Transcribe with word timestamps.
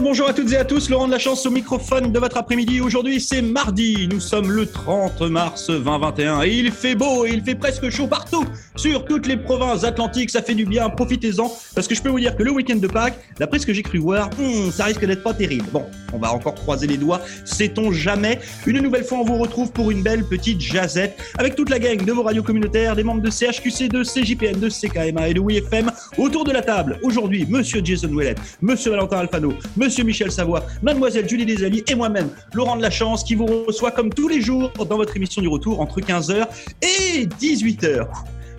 bonjour 0.00 0.28
à 0.28 0.32
toutes 0.32 0.52
et 0.52 0.56
à 0.56 0.64
tous, 0.64 0.88
Laurent 0.88 1.06
de 1.06 1.12
la 1.12 1.18
chance 1.18 1.44
au 1.44 1.50
microphone 1.50 2.10
de 2.12 2.18
votre 2.18 2.36
après-midi. 2.36 2.80
Aujourd'hui 2.80 3.20
c'est 3.20 3.42
mardi, 3.42 4.08
nous 4.10 4.20
sommes 4.20 4.50
le 4.50 4.66
30 4.66 5.20
mars 5.22 5.66
2021 5.68 6.42
et 6.42 6.50
il 6.50 6.70
fait 6.70 6.94
beau 6.94 7.26
et 7.26 7.30
il 7.30 7.42
fait 7.42 7.54
presque 7.54 7.90
chaud 7.90 8.06
partout 8.06 8.44
sur 8.76 9.04
toutes 9.04 9.26
les 9.26 9.36
provinces 9.36 9.84
atlantiques, 9.84 10.30
ça 10.30 10.42
fait 10.42 10.54
du 10.54 10.64
bien, 10.64 10.88
profitez-en 10.88 11.52
parce 11.74 11.86
que 11.86 11.94
je 11.94 12.02
peux 12.02 12.08
vous 12.08 12.20
dire 12.20 12.36
que 12.36 12.42
le 12.42 12.50
week-end 12.50 12.76
de 12.76 12.86
Pâques, 12.86 13.18
d'après 13.38 13.58
ce 13.58 13.66
que 13.66 13.74
j'ai 13.74 13.82
cru 13.82 13.98
voir, 13.98 14.30
hmm, 14.38 14.70
ça 14.70 14.84
risque 14.84 15.04
d'être 15.04 15.22
pas 15.22 15.34
terrible. 15.34 15.66
Bon, 15.72 15.84
on 16.12 16.18
va 16.18 16.32
encore 16.32 16.54
croiser 16.54 16.86
les 16.86 16.96
doigts, 16.96 17.20
sait-on 17.44 17.92
jamais? 17.92 18.38
Une 18.66 18.80
nouvelle 18.80 19.04
fois 19.04 19.18
on 19.18 19.24
vous 19.24 19.38
retrouve 19.38 19.70
pour 19.72 19.90
une 19.90 20.02
belle 20.02 20.24
petite 20.24 20.60
jazette 20.60 21.18
avec 21.36 21.56
toute 21.56 21.68
la 21.68 21.78
gang 21.78 22.02
de 22.04 22.12
vos 22.12 22.22
radios 22.22 22.42
communautaires, 22.42 22.96
des 22.96 23.04
membres 23.04 23.22
de 23.22 23.30
CHQC, 23.30 23.88
de 23.88 24.02
CJPN, 24.02 24.60
de 24.60 24.68
CKMA 24.70 25.28
et 25.28 25.34
de 25.34 25.40
WFM 25.40 25.90
autour 26.16 26.44
de 26.44 26.52
la 26.52 26.62
table. 26.62 26.98
Aujourd'hui, 27.02 27.44
monsieur 27.48 27.80
Jason 27.84 28.08
Ouellet, 28.08 28.36
monsieur 28.62 28.92
Valentin 28.92 29.18
Alfano, 29.18 29.52
Monsieur 29.76 29.89
Michel 29.98 30.30
Savoie, 30.30 30.64
Mademoiselle 30.82 31.28
Julie 31.28 31.44
Desailly 31.44 31.82
et 31.88 31.94
moi-même, 31.94 32.28
Laurent 32.54 32.76
de 32.76 32.82
la 32.82 32.90
Chance, 32.90 33.24
qui 33.24 33.34
vous 33.34 33.46
reçoit 33.66 33.90
comme 33.90 34.10
tous 34.10 34.28
les 34.28 34.40
jours 34.40 34.72
dans 34.72 34.96
votre 34.96 35.16
émission 35.16 35.42
du 35.42 35.48
retour 35.48 35.80
entre 35.80 36.00
15h 36.00 36.46
et 36.82 37.26
18h. 37.26 38.06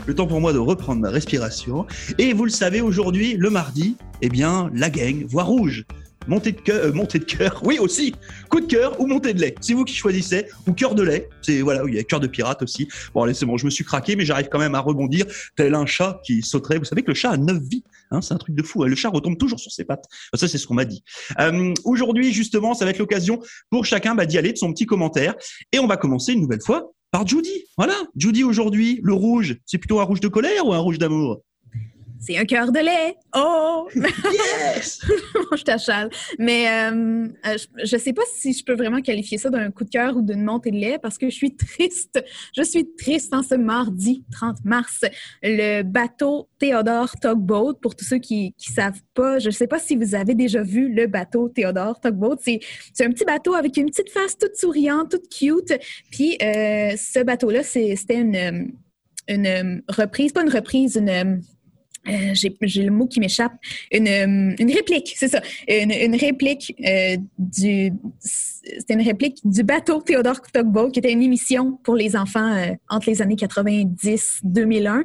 Le 0.07 0.15
temps 0.15 0.27
pour 0.27 0.41
moi 0.41 0.51
de 0.51 0.57
reprendre 0.57 1.01
ma 1.01 1.09
respiration. 1.09 1.85
Et 2.17 2.33
vous 2.33 2.43
le 2.43 2.51
savez, 2.51 2.81
aujourd'hui, 2.81 3.35
le 3.37 3.49
mardi, 3.49 3.95
eh 4.21 4.29
bien, 4.29 4.69
la 4.73 4.89
gang 4.89 5.25
voit 5.27 5.43
rouge. 5.43 5.85
Montée 6.27 6.51
de 6.51 6.61
cœur, 6.61 6.85
euh, 6.85 6.91
de 6.91 7.17
cœur, 7.23 7.61
oui 7.65 7.79
aussi. 7.79 8.13
Coup 8.49 8.59
de 8.59 8.67
cœur 8.67 8.99
ou 8.99 9.07
montée 9.07 9.33
de 9.33 9.41
lait, 9.41 9.55
c'est 9.59 9.73
vous 9.73 9.85
qui 9.85 9.95
choisissez. 9.95 10.45
Ou 10.67 10.73
cœur 10.73 10.93
de 10.93 11.01
lait, 11.01 11.29
c'est 11.41 11.61
voilà, 11.61 11.83
il 11.87 11.95
y 11.95 11.99
a 11.99 12.03
cœur 12.03 12.19
de 12.19 12.27
pirate 12.27 12.61
aussi. 12.61 12.87
Bon 13.13 13.23
allez, 13.23 13.33
c'est 13.33 13.45
bon, 13.45 13.57
je 13.57 13.65
me 13.65 13.71
suis 13.71 13.83
craqué, 13.83 14.15
mais 14.15 14.23
j'arrive 14.23 14.47
quand 14.49 14.59
même 14.59 14.75
à 14.75 14.79
rebondir 14.79 15.25
tel 15.55 15.73
un 15.73 15.85
chat 15.85 16.21
qui 16.23 16.41
sauterait. 16.43 16.77
Vous 16.77 16.85
savez 16.85 17.01
que 17.01 17.09
le 17.09 17.15
chat 17.15 17.31
a 17.31 17.37
neuf 17.37 17.61
vies, 17.63 17.83
hein, 18.11 18.21
c'est 18.21 18.33
un 18.33 18.37
truc 18.37 18.55
de 18.55 18.63
fou. 18.63 18.83
Hein. 18.83 18.87
Le 18.87 18.95
chat 18.95 19.09
retombe 19.09 19.37
toujours 19.37 19.59
sur 19.59 19.71
ses 19.71 19.83
pattes. 19.83 20.05
Ça 20.35 20.47
c'est 20.47 20.57
ce 20.57 20.67
qu'on 20.67 20.75
m'a 20.75 20.85
dit. 20.85 21.03
Euh, 21.39 21.73
Aujourd'hui 21.85 22.31
justement, 22.31 22.73
ça 22.73 22.85
va 22.85 22.91
être 22.91 22.99
l'occasion 22.99 23.41
pour 23.69 23.85
chacun 23.85 24.13
bah, 24.13 24.25
d'y 24.25 24.37
aller 24.37 24.53
de 24.53 24.57
son 24.57 24.71
petit 24.73 24.85
commentaire, 24.85 25.33
et 25.71 25.79
on 25.79 25.87
va 25.87 25.97
commencer 25.97 26.33
une 26.33 26.41
nouvelle 26.41 26.61
fois 26.61 26.93
par 27.11 27.27
Judy. 27.27 27.65
Voilà, 27.77 27.95
Judy 28.15 28.43
aujourd'hui, 28.43 28.99
le 29.03 29.13
rouge, 29.13 29.57
c'est 29.65 29.77
plutôt 29.77 29.99
un 29.99 30.03
rouge 30.03 30.21
de 30.21 30.27
colère 30.27 30.65
ou 30.65 30.73
un 30.73 30.79
rouge 30.79 30.97
d'amour? 30.97 31.41
C'est 32.21 32.37
un 32.37 32.45
cœur 32.45 32.71
de 32.71 32.79
lait. 32.79 33.15
Oh! 33.35 33.89
Yes! 33.95 35.01
je 35.57 35.63
t'achale. 35.63 36.11
Mais 36.37 36.69
euh, 36.69 37.27
euh, 37.47 37.57
je 37.83 37.95
ne 37.95 37.99
sais 37.99 38.13
pas 38.13 38.21
si 38.31 38.53
je 38.53 38.63
peux 38.63 38.75
vraiment 38.75 39.01
qualifier 39.01 39.39
ça 39.39 39.49
d'un 39.49 39.71
coup 39.71 39.83
de 39.83 39.89
cœur 39.89 40.15
ou 40.15 40.21
d'une 40.21 40.43
montée 40.43 40.69
de 40.69 40.77
lait 40.77 40.99
parce 41.01 41.17
que 41.17 41.29
je 41.31 41.35
suis 41.35 41.55
triste. 41.55 42.23
Je 42.55 42.61
suis 42.61 42.93
triste 42.95 43.33
en 43.33 43.41
ce 43.41 43.55
mardi 43.55 44.23
30 44.33 44.63
mars. 44.65 45.01
Le 45.41 45.81
bateau 45.81 46.47
Théodore 46.59 47.19
Tugboat, 47.19 47.79
pour 47.81 47.95
tous 47.95 48.05
ceux 48.05 48.19
qui 48.19 48.53
ne 48.69 48.73
savent 48.75 49.01
pas, 49.15 49.39
je 49.39 49.47
ne 49.47 49.53
sais 49.53 49.67
pas 49.67 49.79
si 49.79 49.95
vous 49.95 50.13
avez 50.13 50.35
déjà 50.35 50.61
vu 50.61 50.93
le 50.93 51.07
bateau 51.07 51.49
Théodore 51.49 51.99
Tugboat. 51.99 52.37
C'est 52.43 52.59
un 53.03 53.09
petit 53.09 53.25
bateau 53.25 53.55
avec 53.55 53.77
une 53.77 53.87
petite 53.87 54.11
face 54.11 54.37
toute 54.37 54.55
souriante, 54.55 55.09
toute 55.09 55.27
cute. 55.27 55.73
Puis 56.11 56.37
euh, 56.43 56.95
ce 56.97 57.23
bateau-là, 57.23 57.63
c'était 57.63 58.19
une, 58.19 58.73
une 59.27 59.81
reprise, 59.89 60.33
pas 60.33 60.43
une 60.43 60.49
reprise, 60.53 60.97
une 60.97 61.41
euh, 62.07 62.33
j'ai 62.33 62.83
le 62.83 62.91
mot 62.91 63.05
qui 63.07 63.19
m'échappe, 63.19 63.53
une, 63.91 64.07
euh, 64.07 64.55
une, 64.57 64.71
réplique, 64.71 65.13
c'est 65.15 65.27
ça, 65.27 65.41
une, 65.67 65.91
une 65.91 66.15
réplique 66.15 66.75
euh, 66.85 67.17
du, 67.37 67.93
c'était 68.19 68.93
une 68.95 69.01
réplique 69.01 69.39
du 69.43 69.63
bateau 69.63 70.01
Théodore 70.01 70.41
Tugboat, 70.41 70.89
qui 70.91 70.99
était 70.99 71.11
une 71.11 71.21
émission 71.21 71.73
pour 71.83 71.95
les 71.95 72.15
enfants 72.15 72.55
euh, 72.55 72.73
entre 72.89 73.09
les 73.09 73.21
années 73.21 73.35
90-2001. 73.35 75.03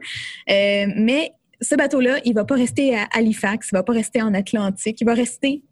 mais 0.96 1.32
ce 1.60 1.74
bateau-là, 1.74 2.20
il 2.24 2.34
va 2.34 2.44
pas 2.44 2.54
rester 2.54 2.94
à 2.94 3.08
Halifax, 3.12 3.68
il 3.72 3.76
va 3.76 3.82
pas 3.82 3.94
rester 3.94 4.20
en 4.22 4.34
Atlantique, 4.34 5.00
il 5.00 5.04
va 5.04 5.14
rester 5.14 5.62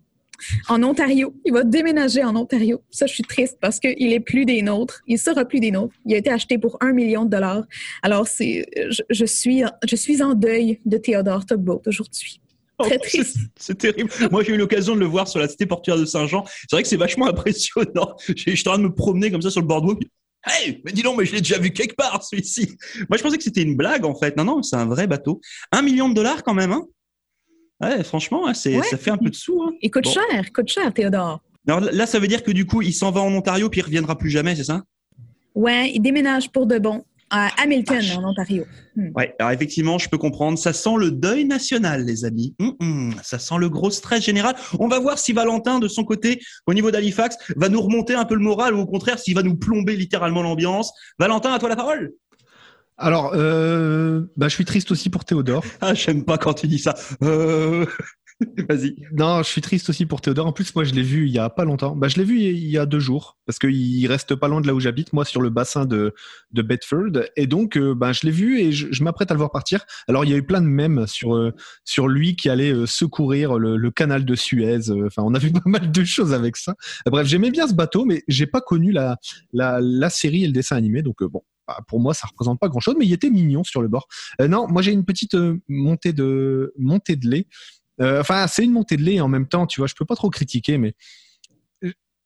en 0.69 0.83
Ontario. 0.83 1.35
Il 1.45 1.53
va 1.53 1.65
déménager 1.65 2.23
en 2.23 2.37
Ontario. 2.37 2.83
Ça, 2.91 3.07
je 3.07 3.15
suis 3.15 3.23
triste 3.23 3.59
parce 3.61 3.81
qu'il 3.81 4.13
est 4.13 4.21
plus 4.21 4.45
des 4.45 4.63
nôtres. 4.63 5.03
Il 5.07 5.19
sera 5.19 5.45
plus 5.45 5.61
des 5.61 5.71
nôtres. 5.71 5.95
Il 6.07 6.15
a 6.15 6.19
été 6.19 6.31
acheté 6.31 6.59
pour 6.59 6.77
un 6.81 6.93
million 6.93 7.25
de 7.25 7.31
dollars. 7.31 7.65
Alors, 8.03 8.27
c'est, 8.27 8.67
je, 9.11 9.25
suis, 9.25 9.63
je 9.87 9.97
suis 9.97 10.23
en 10.23 10.35
deuil 10.35 10.81
de 10.85 10.97
Théodore 10.99 11.47
Tugboat 11.47 11.83
aujourd'hui. 11.87 12.41
Oh, 12.79 12.85
Très 12.85 12.99
triste. 12.99 13.37
c'est 13.57 13.79
terrible. 13.79 14.11
Moi, 14.33 14.43
j'ai 14.43 14.53
eu 14.53 14.57
l'occasion 14.57 14.95
de 14.95 15.01
le 15.01 15.07
voir 15.07 15.29
sur 15.29 15.39
la 15.39 15.49
cité 15.49 15.65
portuaire 15.65 15.97
de 15.97 16.05
Saint-Jean. 16.05 16.45
C'est 16.47 16.73
vrai 16.73 16.83
que 16.83 16.89
c'est 16.89 16.97
vachement 16.97 17.29
impressionnant. 17.29 18.17
J'étais 18.37 18.69
en 18.69 18.73
train 18.73 18.79
de 18.79 18.85
me 18.85 18.95
promener 18.95 19.31
comme 19.31 19.43
ça 19.43 19.51
sur 19.51 19.61
le 19.61 19.69
l'eau. 19.69 19.99
Hey, 20.47 20.83
mais 20.85 20.93
dis 20.93 21.03
donc, 21.03 21.19
mais 21.19 21.25
je 21.25 21.33
l'ai 21.33 21.41
déjà 21.41 21.59
vu 21.59 21.71
quelque 21.71 21.95
part, 21.95 22.23
celui-ci. 22.23 22.77
Moi, 23.09 23.17
je 23.17 23.23
pensais 23.23 23.39
que 23.39 23.45
c'était 23.45 23.63
une 23.63 23.77
blague, 23.77 24.05
en 24.05 24.15
fait. 24.15 24.37
Non, 24.37 24.45
non, 24.45 24.63
c'est 24.63 24.77
un 24.77 24.87
vrai 24.87 25.07
bateau. 25.07 25.41
Un 25.73 25.83
million 25.83 26.09
de 26.09 26.15
dollars, 26.15 26.43
quand 26.43 26.53
même, 26.53 26.73
hein 26.73 26.85
Ouais, 27.81 28.03
franchement, 28.05 28.47
hein, 28.47 28.55
c'est, 28.55 28.81
ça 28.83 28.97
fait 28.97 29.11
un 29.11 29.19
peu 29.19 29.31
de 29.31 29.35
sous. 29.35 29.61
Hein. 29.63 29.73
Il 29.83 29.91
coûte 29.91 30.09
cher, 30.09 30.53
coûte 30.55 30.69
cher, 30.69 30.93
Théodore. 30.93 31.41
Alors 31.67 31.81
là, 31.81 32.07
ça 32.07 32.19
veut 32.19 32.29
dire 32.29 32.43
que 32.43 32.53
du 32.53 32.67
coup, 32.67 32.83
il 32.83 32.93
s'en 32.93 33.11
va 33.11 33.21
en 33.21 33.33
Ontario 33.33 33.69
puis 33.71 33.81
il 33.81 33.85
reviendra 33.85 34.17
plus 34.17 34.31
jamais, 34.31 34.55
c'est 34.55 34.65
ça? 34.65 34.83
Ouais, 35.55 35.91
il 35.95 36.01
déménage 36.01 36.51
pour 36.51 36.67
de 36.67 36.79
bon 36.79 37.05
à 37.31 37.49
Hamilton, 37.61 38.05
en 38.19 38.31
Ontario. 38.31 38.65
Hmm. 38.97 39.11
Ouais, 39.17 39.35
alors 39.39 39.53
effectivement, 39.53 39.99
je 39.99 40.09
peux 40.09 40.19
comprendre. 40.19 40.59
Ça 40.59 40.73
sent 40.73 40.95
le 40.99 41.11
deuil 41.11 41.45
national, 41.45 42.05
les 42.05 42.25
amis. 42.25 42.55
Hum, 42.61 42.75
hum, 42.81 43.15
ça 43.23 43.39
sent 43.39 43.57
le 43.59 43.69
gros 43.69 43.91
stress 43.91 44.25
général. 44.25 44.55
On 44.79 44.89
va 44.89 45.01
voir 45.01 45.19
si 45.19 45.33
Valentin, 45.33 45.81
de 45.81 45.89
son 45.89 46.05
côté, 46.05 46.41
au 46.67 46.75
niveau 46.75 46.91
d'Halifax, 46.91 47.37
va 47.57 47.69
nous 47.69 47.81
remonter 47.81 48.15
un 48.15 48.25
peu 48.25 48.35
le 48.35 48.41
moral 48.41 48.75
ou 48.75 48.81
au 48.81 48.87
contraire, 48.87 49.19
s'il 49.19 49.35
va 49.35 49.43
nous 49.43 49.57
plomber 49.57 49.97
littéralement 49.97 50.43
l'ambiance. 50.43 50.93
Valentin, 51.19 51.53
à 51.53 51.59
toi 51.59 51.69
la 51.69 51.77
parole. 51.77 52.13
Alors, 52.97 53.33
euh, 53.35 54.23
bah, 54.37 54.49
je 54.49 54.55
suis 54.55 54.65
triste 54.65 54.91
aussi 54.91 55.11
pour 55.11 55.25
Théodore. 55.25 55.65
Ah, 55.81 55.95
j'aime 55.95 56.25
pas 56.25 56.39
quand 56.39 56.55
tu 56.55 56.69
dis 56.69 56.79
ça. 56.79 56.95
Euh... 57.23 57.87
Vas-y. 58.69 58.97
Non, 59.13 59.43
je 59.43 59.49
suis 59.49 59.61
triste 59.61 59.89
aussi 59.91 60.07
pour 60.07 60.21
Théodore. 60.21 60.47
En 60.47 60.53
plus, 60.53 60.75
moi, 60.75 60.85
je 60.85 60.93
l'ai 60.93 61.03
vu 61.03 61.27
il 61.27 61.33
y 61.33 61.39
a 61.39 61.51
pas 61.51 61.65
longtemps. 61.65 61.95
Bah, 61.95 62.09
je 62.09 62.17
l'ai 62.17 62.25
vu 62.25 62.41
il 62.41 62.69
y 62.69 62.79
a 62.79 62.87
deux 62.87 62.99
jours 62.99 63.39
parce 63.47 63.59
qu'il 63.59 64.07
reste 64.07 64.35
pas 64.35 64.49
loin 64.49 64.61
de 64.61 64.67
là 64.67 64.75
où 64.75 64.81
j'habite, 64.81 65.13
moi, 65.13 65.25
sur 65.25 65.41
le 65.41 65.51
bassin 65.51 65.85
de, 65.85 66.15
de 66.53 66.63
Bedford. 66.63 67.23
Et 67.37 67.47
donc, 67.47 67.77
euh, 67.77 67.95
bah, 67.95 68.13
je 68.13 68.23
l'ai 68.25 68.33
vu 68.33 68.61
et 68.61 68.73
je, 68.73 69.05
m'apprête 69.05 69.31
à 69.31 69.35
le 69.35 69.39
voir 69.39 69.51
partir. 69.51 69.85
Alors, 70.09 70.25
il 70.25 70.31
y 70.31 70.35
a 70.35 70.37
eu 70.37 70.43
plein 70.43 70.61
de 70.61 70.67
mèmes 70.67 71.07
sur 71.07 71.35
euh, 71.35 71.53
sur 71.85 72.09
lui 72.09 72.37
qui 72.37 72.49
allait 72.49 72.73
euh, 72.73 72.87
secourir 72.87 73.59
le, 73.59 73.77
le, 73.77 73.91
canal 73.91 74.25
de 74.25 74.35
Suez. 74.35 74.91
Enfin, 75.07 75.23
on 75.25 75.35
a 75.35 75.39
vu 75.39 75.53
pas 75.53 75.63
mal 75.67 75.93
de 75.93 76.05
choses 76.05 76.33
avec 76.33 76.57
ça. 76.57 76.75
Bref, 77.07 77.27
j'aimais 77.27 77.51
bien 77.51 77.69
ce 77.69 77.75
bateau, 77.75 78.05
mais 78.05 78.25
j'ai 78.29 78.47
pas 78.47 78.61
connu 78.61 78.91
la, 78.91 79.17
la 79.53 79.81
la 79.81 80.11
série 80.11 80.45
et 80.45 80.47
le 80.47 80.53
dessin 80.53 80.77
animé. 80.77 81.03
Donc, 81.03 81.23
bon, 81.23 81.43
bah, 81.67 81.79
pour 81.89 82.01
moi, 82.01 82.15
ça 82.15 82.27
représente 82.27 82.61
pas 82.61 82.69
grand-chose, 82.69 82.97
mais 82.99 83.07
il 83.07 83.13
était 83.13 83.31
mignon 83.31 83.65
sur 83.65 83.83
le 83.83 83.89
bord. 83.89 84.07
Euh, 84.41 84.49
non, 84.49 84.67
moi 84.69 84.83
j'ai 84.83 84.93
une 84.93 85.05
petite 85.05 85.35
euh, 85.35 85.61
montée 85.69 86.13
de 86.13 86.73
montée 86.79 87.17
de 87.17 87.29
lait. 87.29 87.47
Euh, 88.01 88.21
enfin, 88.21 88.47
c'est 88.47 88.65
une 88.65 88.73
montée 88.73 88.97
de 88.97 89.03
lait 89.03 89.21
en 89.21 89.29
même 89.29 89.47
temps, 89.47 89.67
tu 89.67 89.81
vois. 89.81 89.87
Je 89.87 89.95
peux 89.95 90.05
pas 90.05 90.17
trop 90.17 90.31
critiquer, 90.31 90.79
mais 90.79 90.95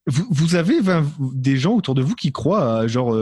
vous, 0.07 0.27
vous 0.31 0.55
avez 0.55 0.79
des 1.19 1.57
gens 1.57 1.75
autour 1.75 1.95
de 1.95 2.03
vous 2.03 2.15
qui 2.15 2.33
croient 2.33 2.87
genre 2.87 3.17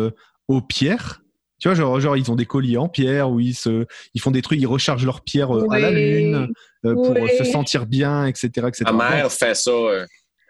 aux 0.49 0.61
pierres? 0.61 1.23
Tu 1.59 1.69
vois, 1.69 1.75
genre, 1.75 1.99
genre, 2.01 2.17
ils 2.19 2.31
ont 2.31 2.37
des 2.37 2.45
colliers 2.45 2.77
en 2.77 2.89
pierre 2.89 3.31
où 3.31 3.41
ils 3.41 3.55
se, 3.55 3.87
ils 4.13 4.21
font 4.21 4.31
des 4.31 4.43
trucs, 4.43 4.61
ils 4.61 4.67
rechargent 4.67 5.07
leurs 5.07 5.23
pierres 5.23 5.51
à 5.51 5.79
la 5.79 5.91
lune 5.91 6.49
pour 6.83 7.17
se 7.39 7.45
sentir 7.45 7.87
bien, 7.87 8.27
etc., 8.27 8.69
etc. 8.69 8.85
Ma 8.93 9.11
mère 9.11 9.33
fait 9.33 9.55
ça. 9.55 9.73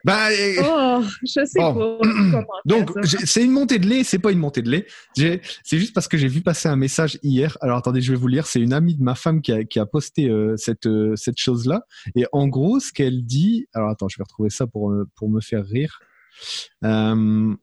Bah, 0.06 0.28
oh, 0.62 1.02
je 1.24 1.44
sais 1.44 1.58
pas. 1.58 1.74
Donc, 2.64 2.92
c'est 3.04 3.42
une 3.42 3.50
montée 3.50 3.80
de 3.80 3.88
lait, 3.88 4.04
c'est 4.04 4.20
pas 4.20 4.30
une 4.30 4.38
montée 4.38 4.62
de 4.62 4.70
lait. 4.70 4.86
C'est 5.16 5.78
juste 5.78 5.94
parce 5.94 6.06
que 6.06 6.16
j'ai 6.16 6.28
vu 6.28 6.42
passer 6.42 6.68
un 6.68 6.76
message 6.76 7.18
hier. 7.24 7.58
Alors, 7.60 7.76
attendez, 7.76 8.00
je 8.00 8.12
vais 8.12 8.18
vous 8.18 8.28
lire. 8.28 8.46
C'est 8.46 8.60
une 8.60 8.72
amie 8.72 8.94
de 8.94 9.02
ma 9.02 9.16
femme 9.16 9.42
qui 9.42 9.50
a, 9.50 9.64
qui 9.64 9.80
a 9.80 9.86
posté 9.86 10.30
euh, 10.30 10.54
cette, 10.56 10.86
euh, 10.86 11.16
cette 11.16 11.38
chose-là. 11.38 11.82
Et 12.14 12.24
en 12.30 12.46
gros, 12.46 12.78
ce 12.78 12.92
qu'elle 12.92 13.24
dit. 13.24 13.66
Alors, 13.74 13.88
attends, 13.88 14.06
je 14.08 14.16
vais 14.16 14.22
retrouver 14.22 14.48
ça 14.48 14.68
pour, 14.68 14.92
euh, 14.92 15.08
pour 15.16 15.28
me 15.28 15.40
faire 15.40 15.64
rire. 15.64 15.98
il 16.84 17.58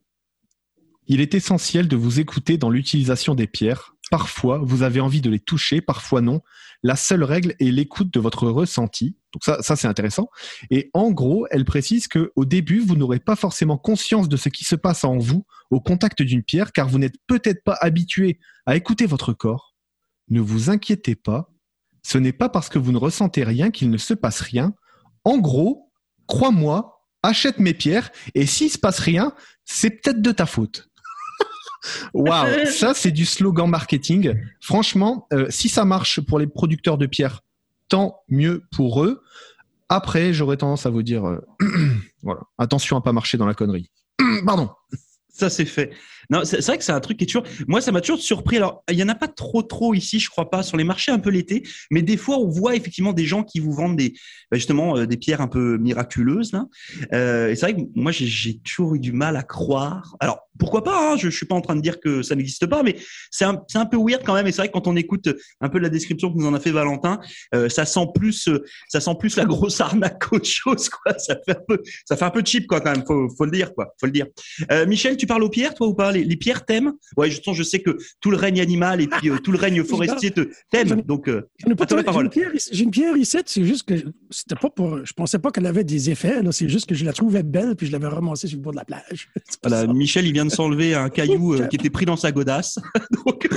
est 1.07 1.35
essentiel 1.35 1.87
de 1.87 1.95
vous 1.95 2.19
écouter 2.19 2.57
dans 2.57 2.69
l'utilisation 2.69 3.35
des 3.35 3.47
pierres. 3.47 3.95
Parfois, 4.11 4.57
vous 4.61 4.83
avez 4.83 4.99
envie 4.99 5.21
de 5.21 5.29
les 5.29 5.39
toucher, 5.39 5.79
parfois 5.79 6.19
non. 6.19 6.41
La 6.83 6.97
seule 6.97 7.23
règle 7.23 7.55
est 7.61 7.71
l'écoute 7.71 8.13
de 8.13 8.19
votre 8.19 8.49
ressenti. 8.49 9.15
Donc 9.33 9.43
ça, 9.43 9.61
ça 9.61 9.75
c'est 9.75 9.87
intéressant. 9.87 10.29
Et 10.69 10.89
en 10.93 11.11
gros, 11.11 11.47
elle 11.49 11.65
précise 11.65 12.07
que 12.07 12.31
au 12.35 12.45
début, 12.45 12.79
vous 12.79 12.95
n'aurez 12.95 13.19
pas 13.19 13.35
forcément 13.35 13.77
conscience 13.77 14.29
de 14.29 14.37
ce 14.37 14.49
qui 14.49 14.63
se 14.63 14.75
passe 14.75 15.03
en 15.03 15.17
vous 15.17 15.45
au 15.71 15.81
contact 15.81 16.21
d'une 16.21 16.43
pierre, 16.43 16.71
car 16.71 16.87
vous 16.87 16.99
n'êtes 16.99 17.15
peut-être 17.27 17.63
pas 17.63 17.77
habitué 17.81 18.39
à 18.65 18.75
écouter 18.75 19.05
votre 19.07 19.33
corps. 19.33 19.75
Ne 20.29 20.39
vous 20.39 20.69
inquiétez 20.69 21.15
pas. 21.15 21.49
Ce 22.03 22.17
n'est 22.17 22.33
pas 22.33 22.49
parce 22.49 22.69
que 22.69 22.79
vous 22.79 22.91
ne 22.91 22.97
ressentez 22.97 23.43
rien 23.43 23.71
qu'il 23.71 23.89
ne 23.89 23.97
se 23.97 24.13
passe 24.13 24.41
rien. 24.41 24.73
En 25.23 25.37
gros, 25.37 25.91
crois-moi, 26.27 27.01
achète 27.23 27.59
mes 27.59 27.73
pierres 27.73 28.11
et 28.35 28.45
s'il 28.45 28.69
se 28.69 28.77
passe 28.77 28.99
rien, 28.99 29.33
c'est 29.65 29.89
peut-être 29.89 30.21
de 30.21 30.31
ta 30.31 30.45
faute. 30.45 30.89
Waouh, 32.13 32.65
ça 32.65 32.93
c'est 32.93 33.11
du 33.11 33.25
slogan 33.25 33.69
marketing. 33.69 34.35
Franchement, 34.61 35.27
euh, 35.33 35.47
si 35.49 35.69
ça 35.69 35.85
marche 35.85 36.21
pour 36.21 36.39
les 36.39 36.47
producteurs 36.47 36.97
de 36.97 37.05
pierres, 37.05 37.41
tant 37.93 38.23
mieux 38.27 38.63
pour 38.75 39.03
eux. 39.03 39.21
Après, 39.87 40.33
j'aurais 40.33 40.57
tendance 40.57 40.87
à 40.87 40.89
vous 40.89 41.03
dire, 41.03 41.27
euh, 41.27 41.45
voilà, 42.23 42.41
attention 42.57 42.97
à 42.97 43.01
pas 43.01 43.13
marcher 43.13 43.37
dans 43.37 43.45
la 43.45 43.53
connerie. 43.53 43.91
Pardon. 44.47 44.71
Ça 45.29 45.51
c'est 45.51 45.65
fait. 45.65 45.91
Non, 46.29 46.41
c'est 46.43 46.65
vrai 46.65 46.77
que 46.77 46.83
c'est 46.83 46.91
un 46.91 46.99
truc 46.99 47.17
qui 47.17 47.23
est 47.23 47.27
toujours. 47.27 47.43
Moi, 47.67 47.81
ça 47.81 47.91
m'a 47.91 48.01
toujours 48.01 48.19
surpris. 48.19 48.57
Alors, 48.57 48.83
il 48.89 48.97
y 48.97 49.03
en 49.03 49.09
a 49.09 49.15
pas 49.15 49.27
trop, 49.27 49.63
trop 49.63 49.93
ici, 49.93 50.19
je 50.19 50.29
crois 50.29 50.49
pas, 50.49 50.63
sur 50.63 50.77
les 50.77 50.83
marchés 50.83 51.11
un 51.11 51.19
peu 51.19 51.29
l'été, 51.29 51.63
mais 51.91 52.01
des 52.01 52.17
fois, 52.17 52.37
on 52.37 52.47
voit 52.47 52.75
effectivement 52.75 53.13
des 53.13 53.25
gens 53.25 53.43
qui 53.43 53.59
vous 53.59 53.73
vendent 53.73 53.97
des, 53.97 54.13
bah, 54.51 54.57
justement, 54.57 54.97
euh, 54.97 55.05
des 55.05 55.17
pierres 55.17 55.41
un 55.41 55.47
peu 55.47 55.77
miraculeuses 55.77 56.51
là. 56.53 56.65
Euh, 57.13 57.49
et 57.49 57.55
c'est 57.55 57.71
vrai 57.71 57.75
que 57.75 57.87
moi, 57.95 58.11
j'ai 58.11 58.59
toujours 58.59 58.95
eu 58.95 58.99
du 58.99 59.11
mal 59.11 59.35
à 59.35 59.43
croire. 59.43 60.15
Alors, 60.19 60.47
pourquoi 60.59 60.83
pas 60.83 61.13
hein, 61.13 61.17
Je, 61.17 61.29
suis 61.29 61.45
pas 61.45 61.55
en 61.55 61.61
train 61.61 61.75
de 61.75 61.81
dire 61.81 61.99
que 61.99 62.21
ça 62.21 62.35
n'existe 62.35 62.65
pas, 62.67 62.83
mais 62.83 62.97
c'est 63.31 63.45
un, 63.45 63.61
un 63.75 63.85
peu 63.85 63.97
weird 63.97 64.23
quand 64.23 64.33
même. 64.33 64.47
Et 64.47 64.51
c'est 64.51 64.61
vrai 64.61 64.67
que 64.67 64.73
quand 64.73 64.87
on 64.87 64.95
écoute 64.95 65.29
un 65.61 65.69
peu 65.69 65.79
la 65.79 65.89
description 65.89 66.31
que 66.31 66.37
nous 66.37 66.45
en 66.45 66.53
a 66.53 66.59
fait 66.59 66.71
Valentin, 66.71 67.19
euh, 67.55 67.69
ça 67.69 67.85
sent 67.85 68.07
plus, 68.13 68.47
euh, 68.47 68.63
ça 68.87 68.99
sent 68.99 69.15
plus 69.19 69.35
la 69.35 69.45
grosse 69.45 69.81
arnaque 69.81 70.19
qu'autre 70.29 70.45
chose, 70.45 70.89
quoi. 70.89 71.17
Ça 71.17 71.35
fait 71.45 71.57
un 71.57 71.61
peu, 71.67 71.81
ça 72.05 72.15
fait 72.15 72.25
un 72.25 72.29
peu 72.29 72.43
cheap, 72.45 72.67
quoi, 72.67 72.81
quand 72.81 72.91
même. 72.91 73.03
Faut, 73.05 73.29
faut 73.35 73.45
le 73.45 73.51
dire, 73.51 73.73
quoi. 73.73 73.93
Faut 73.99 74.05
le 74.05 74.11
dire. 74.11 74.27
Euh, 74.71 74.85
Michel, 74.85 75.17
tu 75.17 75.25
parles 75.25 75.43
aux 75.43 75.49
pierres, 75.49 75.73
toi 75.73 75.87
ou 75.87 75.93
pas 75.93 76.11
les, 76.11 76.22
les, 76.23 76.35
pierres 76.35 76.65
t'aiment 76.65 76.93
Ouais, 77.17 77.29
je, 77.29 77.39
je 77.51 77.63
sais 77.63 77.79
que 77.79 77.97
tout 78.19 78.31
le 78.31 78.37
règne 78.37 78.61
animal 78.61 79.01
et 79.01 79.07
puis 79.07 79.29
tout 79.43 79.51
le 79.51 79.57
règne 79.57 79.83
forestier 79.83 80.31
te 80.31 80.49
t'aime. 80.69 81.01
Donc, 81.01 81.27
euh, 81.27 81.49
la 81.65 82.03
parole. 82.03 82.29
J'ai 82.71 82.83
une 82.83 82.91
pierre 82.91 83.15
ici. 83.17 83.37
C'est 83.45 83.65
juste 83.65 83.83
que 83.83 83.95
c'était 84.29 84.55
pas 84.55 84.69
pour. 84.69 85.05
Je 85.05 85.13
pensais 85.13 85.39
pas 85.39 85.51
qu'elle 85.51 85.65
avait 85.65 85.83
des 85.83 86.09
effets. 86.09 86.39
C'est 86.51 86.69
juste 86.69 86.87
que 86.87 86.95
je 86.95 87.05
la 87.05 87.13
trouvais 87.13 87.43
belle 87.43 87.75
puis 87.75 87.87
je 87.87 87.91
l'avais 87.91 88.07
ramassée 88.07 88.47
sur 88.47 88.57
le 88.57 88.63
bord 88.63 88.73
de 88.73 88.77
la 88.77 88.85
plage. 88.85 89.29
Voilà, 89.63 89.87
Michel, 89.87 90.25
il 90.25 90.33
vient 90.33 90.45
de 90.45 90.51
s'enlever 90.51 90.93
un 90.93 91.09
caillou 91.09 91.55
qui 91.69 91.77
était 91.77 91.89
pris 91.89 92.05
dans 92.05 92.17
sa 92.17 92.31
godasse. 92.31 92.79
Donc, 93.25 93.47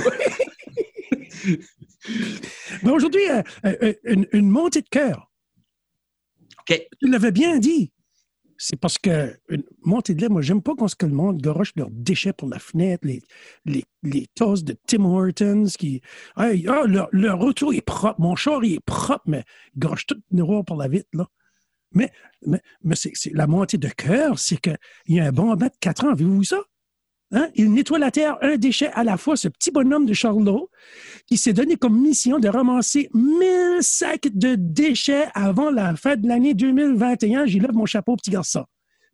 Mais 2.83 2.91
aujourd'hui, 2.91 3.29
euh, 3.29 3.41
euh, 3.65 3.93
une, 4.03 4.27
une, 4.31 4.49
montée 4.49 4.81
de 4.81 4.89
cœur. 4.89 5.31
OK. 6.59 6.81
Tu 6.99 7.09
l'avais 7.09 7.31
bien 7.31 7.59
dit. 7.59 7.91
C'est 8.57 8.75
parce 8.75 8.97
que 8.97 9.37
montée 9.83 10.15
de 10.15 10.21
lait, 10.21 10.29
moi, 10.29 10.41
j'aime 10.41 10.61
pas 10.61 10.73
quand 10.75 10.87
le 11.03 11.09
monde 11.09 11.41
garoche 11.41 11.73
leurs 11.75 11.91
déchets 11.91 12.33
pour 12.33 12.49
la 12.49 12.59
fenêtre, 12.59 13.05
les, 13.05 13.21
les, 13.65 13.83
les 14.03 14.27
tasses 14.33 14.63
de 14.63 14.75
Tim 14.87 15.05
Hortons 15.05 15.65
qui. 15.77 16.01
Hey, 16.37 16.67
ah, 16.67 16.83
leur, 16.87 17.07
leur 17.11 17.39
auto 17.39 17.71
est 17.71 17.81
propre. 17.81 18.19
Mon 18.19 18.35
char, 18.35 18.63
est 18.63 18.79
propre, 18.79 19.23
mais 19.27 19.43
il 19.75 19.79
garoche 19.79 20.07
tout 20.07 20.21
noir 20.31 20.65
pour 20.65 20.77
la 20.77 20.87
vitre, 20.87 21.09
là. 21.13 21.27
Mais, 21.93 22.11
mais, 22.45 22.61
mais 22.83 22.95
c'est, 22.95 23.13
la 23.33 23.47
montée 23.47 23.77
de 23.77 23.87
cœur, 23.87 24.37
c'est 24.39 24.57
qu'il 24.57 24.77
y 25.07 25.19
a 25.19 25.25
un 25.25 25.31
bon 25.31 25.55
de 25.55 25.69
4 25.79 26.05
ans. 26.05 26.11
Avez-vous 26.11 26.43
ça? 26.43 26.61
Hein? 27.31 27.49
Il 27.55 27.73
nettoie 27.73 27.99
la 27.99 28.09
terre 28.09 28.37
un 28.41 28.55
déchet 28.55 28.87
à 28.93 29.03
la 29.03 29.17
fois, 29.17 29.35
ce 29.35 29.47
petit 29.47 29.71
bonhomme 29.71 30.05
de 30.05 30.13
Charlot, 30.13 30.69
qui 31.25 31.35
s'est 31.37 31.53
donné 31.53 31.75
comme 31.75 31.99
mission 32.01 32.39
de 32.39 32.47
ramasser 32.47 33.09
1000 33.13 33.81
sacs 33.81 34.29
de 34.33 34.55
déchets 34.55 35.27
avant 35.33 35.69
la 35.69 35.95
fin 35.95 36.15
de 36.15 36.27
l'année 36.27 36.53
2021. 36.53 37.45
J'y 37.45 37.59
lève 37.59 37.73
mon 37.73 37.85
chapeau, 37.85 38.15
petit 38.15 38.31
garçon. 38.31 38.65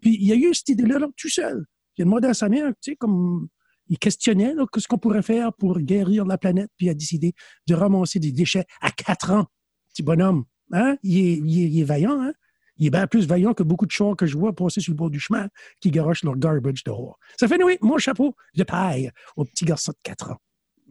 Puis 0.02 0.16
il 0.20 0.28
y 0.28 0.32
a 0.32 0.36
eu 0.36 0.54
cette 0.54 0.70
idée-là 0.70 1.00
tout 1.18 1.30
seul. 1.30 1.66
Il 1.98 2.04
a 2.04 2.06
demandé 2.06 2.28
à 2.28 2.34
sa 2.34 2.50
mère, 2.50 2.70
tu 2.82 2.92
sais, 2.92 2.96
comme 2.96 3.48
il 3.88 3.98
questionnait 3.98 4.54
ce 4.78 4.88
qu'on 4.88 4.98
pourrait 4.98 5.22
faire 5.24 5.54
pour 5.54 5.80
guérir 5.80 6.26
la 6.26 6.38
planète, 6.38 6.70
puis 6.78 6.88
il 6.88 6.90
a 6.90 6.94
décidé 6.94 7.34
de 7.68 7.74
ramasser 7.74 8.20
des 8.20 8.32
déchets 8.32 8.66
à 8.82 8.92
quatre 8.92 9.32
ans. 9.32 9.48
Petit 9.90 10.04
bonhomme, 10.04 10.46
hein? 10.72 10.98
il, 11.04 11.18
est, 11.18 11.38
il 11.38 11.80
est 11.80 11.84
vaillant, 11.84 12.22
hein? 12.22 12.34
Il 12.78 12.88
est 12.88 12.90
bien 12.90 13.08
plus 13.08 13.28
vaillant 13.28 13.54
que 13.54 13.64
beaucoup 13.64 13.86
de 13.86 13.92
chars 13.92 14.16
que 14.16 14.26
je 14.26 14.38
vois 14.38 14.54
passer 14.54 14.82
sur 14.82 14.92
le 14.92 14.98
bord 14.98 15.10
du 15.10 15.20
chemin 15.20 15.48
qui 15.80 15.92
garochent 15.92 16.24
leur 16.24 16.38
garbage 16.38 16.84
dehors. 16.84 17.18
Ça 17.40 17.48
fait, 17.48 17.62
oui, 17.64 17.78
mon 17.82 17.98
chapeau 17.98 18.36
de 18.56 18.64
paille 18.64 19.12
au 19.36 19.46
petit 19.46 19.66
garçon 19.66 19.92
de 19.92 19.98
4 20.04 20.32
ans. 20.32 20.38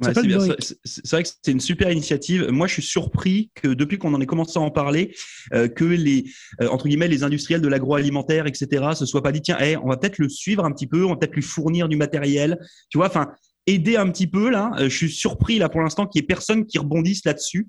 c'est 0.03 1.11
vrai 1.11 1.23
que 1.23 1.29
c'est 1.43 1.53
une 1.53 1.61
super 1.61 1.91
initiative. 1.91 2.49
Moi, 2.51 2.67
je 2.67 2.75
suis 2.75 2.83
surpris 2.83 3.51
que 3.55 3.69
depuis 3.69 3.99
qu'on 3.99 4.15
en 4.15 4.21
ait 4.21 4.27
commencé 4.27 4.59
à 4.59 4.63
en 4.63 4.71
parler, 4.71 5.15
euh, 5.53 5.69
que 5.69 5.85
les 5.85 6.25
euh, 6.61 6.69
entre 6.69 6.89
guillemets 6.89 7.09
les 7.09 7.25
industriels 7.25 7.61
de 7.61 7.69
l'agroalimentaire, 7.69 8.47
etc., 8.47 8.95
se 8.95 9.07
soient 9.07 9.23
pas 9.23 9.33
dit 9.33 9.43
tiens, 9.43 9.59
on 9.83 9.89
va 9.89 9.97
peut-être 9.97 10.19
le 10.19 10.29
suivre 10.29 10.65
un 10.65 10.73
petit 10.73 10.87
peu, 10.87 11.05
on 11.05 11.11
va 11.11 11.17
peut-être 11.17 11.35
lui 11.35 11.43
fournir 11.43 11.89
du 11.89 11.97
matériel. 11.97 12.59
Tu 12.91 12.99
vois, 12.99 13.09
enfin, 13.09 13.33
aider 13.67 13.97
un 13.97 14.09
petit 14.11 14.27
peu 14.27 14.51
là. 14.51 14.73
Euh, 14.79 14.89
je 14.89 14.97
suis 14.97 15.11
surpris 15.11 15.59
là 15.59 15.69
pour 15.69 15.81
l'instant 15.81 16.07
qu'il 16.07 16.21
y 16.21 16.25
ait 16.25 16.27
personne 16.27 16.67
qui 16.67 16.79
rebondisse 16.79 17.25
là-dessus, 17.25 17.69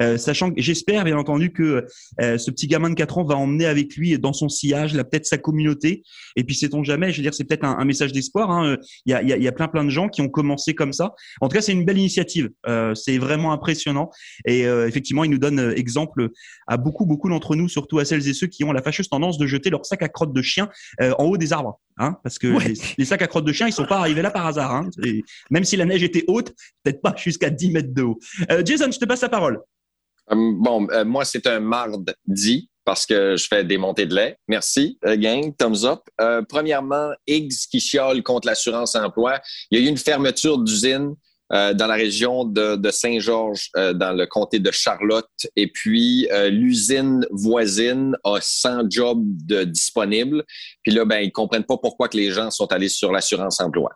euh, 0.00 0.16
sachant 0.16 0.50
que 0.50 0.60
j'espère 0.60 1.04
bien 1.04 1.18
entendu 1.18 1.52
que 1.52 1.86
euh, 2.20 2.38
ce 2.38 2.50
petit 2.50 2.66
gamin 2.66 2.90
de 2.90 2.94
4 2.94 3.18
ans 3.18 3.24
va 3.24 3.36
emmener 3.36 3.66
avec 3.66 3.94
lui 3.96 4.18
dans 4.18 4.32
son 4.32 4.48
sillage 4.48 4.94
là 4.94 5.04
peut-être 5.04 5.26
sa 5.26 5.38
communauté. 5.38 6.02
Et 6.36 6.44
puis 6.44 6.54
sait-on 6.54 6.82
jamais, 6.82 7.12
je 7.12 7.18
veux 7.18 7.22
dire 7.22 7.34
c'est 7.34 7.44
peut-être 7.44 7.64
un, 7.64 7.78
un, 7.78 7.84
message 7.84 8.12
d'espoir. 8.12 8.50
Hein. 8.50 8.78
Il, 9.04 9.10
y 9.10 9.14
a, 9.14 9.22
il, 9.22 9.28
y 9.28 9.32
a, 9.32 9.36
il 9.36 9.42
y 9.42 9.48
a 9.48 9.52
plein 9.52 9.68
plein 9.68 9.84
de 9.84 9.90
gens 9.90 10.08
qui 10.08 10.22
ont 10.22 10.28
commencé 10.28 10.74
comme 10.74 10.92
ça. 10.92 11.14
En 11.40 11.48
tout 11.48 11.54
cas 11.54 11.62
c'est 11.62 11.72
une 11.72 11.84
belle 11.84 11.98
initiative. 11.98 12.50
c'est 12.94 13.18
vraiment 13.18 13.52
impressionnant 13.52 14.10
et 14.46 14.62
effectivement 14.62 15.24
il 15.24 15.30
nous 15.30 15.38
donne 15.38 15.72
exemple 15.76 16.30
à 16.66 16.76
beaucoup 16.76 17.04
beaucoup 17.04 17.28
d'entre 17.28 17.56
nous, 17.56 17.68
surtout 17.68 17.98
à 17.98 18.04
celles 18.04 18.26
et 18.28 18.34
ceux 18.34 18.46
qui 18.46 18.64
ont 18.64 18.72
la 18.72 18.82
fâcheuse 18.82 19.08
tendance 19.08 19.38
de 19.38 19.46
jeter 19.46 19.70
leur 19.70 19.84
sac 19.84 20.02
à 20.02 20.08
crotte 20.08 20.32
de 20.32 20.42
chien 20.42 20.68
en 21.00 21.24
haut 21.24 21.36
des 21.36 21.52
arbres, 21.52 21.80
hein, 21.98 22.16
parce 22.22 22.38
que 22.38 22.46
les, 22.66 22.74
les, 22.98 23.04
sacs 23.04 23.22
à 23.22 23.26
crotte 23.26 23.44
de 23.44 23.52
chien 23.52 23.68
ils 23.68 23.72
sont 23.72 23.86
pas 23.86 23.98
arrivés 23.98 24.22
là 24.22 24.30
par 24.30 24.46
hasard. 24.46 24.74
Hein. 24.74 24.88
Même 25.50 25.64
si 25.64 25.76
la 25.76 25.84
neige 25.84 26.02
était 26.02 26.24
haute, 26.28 26.52
peut-être 26.82 27.02
pas 27.02 27.14
jusqu'à 27.16 27.50
10 27.50 27.70
mètres 27.70 27.94
de 27.94 28.02
haut. 28.02 28.18
Euh, 28.50 28.62
Jason, 28.64 28.90
je 28.90 28.98
te 28.98 29.04
passe 29.04 29.22
la 29.22 29.28
parole. 29.28 29.60
Um, 30.28 30.62
bon, 30.62 30.88
euh, 30.90 31.04
moi, 31.04 31.24
c'est 31.24 31.46
un 31.46 31.60
mardi 31.60 32.70
parce 32.84 33.06
que 33.06 33.36
je 33.36 33.46
fais 33.46 33.64
des 33.64 33.78
montées 33.78 34.06
de 34.06 34.14
lait. 34.14 34.36
Merci, 34.48 34.98
euh, 35.06 35.16
gang. 35.16 35.54
Thumbs 35.56 35.84
up. 35.84 36.00
premièrement, 36.48 37.10
Higgs 37.26 37.54
qui 37.70 37.80
chiole 37.80 38.22
contre 38.22 38.46
l'assurance 38.46 38.94
emploi. 38.94 39.40
Il 39.70 39.78
y 39.78 39.82
a 39.82 39.86
eu 39.86 39.88
une 39.88 39.96
fermeture 39.96 40.58
d'usine 40.58 41.14
dans 41.54 41.86
la 41.86 41.94
région 41.94 42.44
de, 42.44 42.90
Saint-Georges, 42.90 43.70
dans 43.74 44.12
le 44.12 44.26
comté 44.26 44.58
de 44.58 44.70
Charlotte. 44.72 45.30
Et 45.54 45.70
puis, 45.70 46.28
l'usine 46.50 47.24
voisine 47.30 48.16
a 48.24 48.38
100 48.40 48.90
jobs 48.90 49.24
disponibles. 49.66 50.44
Puis 50.82 50.92
là, 50.92 51.04
ben, 51.04 51.20
ils 51.20 51.32
comprennent 51.32 51.64
pas 51.64 51.78
pourquoi 51.78 52.08
que 52.08 52.16
les 52.16 52.32
gens 52.32 52.50
sont 52.50 52.70
allés 52.72 52.88
sur 52.88 53.12
l'assurance 53.12 53.60
emploi. 53.60 53.90